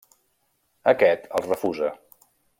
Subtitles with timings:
[0.93, 1.93] Aquest els refusa.